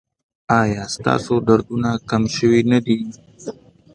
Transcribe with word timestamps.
ایا 0.61 0.83
ستاسو 0.95 1.33
دردونه 1.47 1.91
کم 2.09 2.23
شوي 2.35 2.61
نه 2.71 2.79
دي؟ 2.85 2.97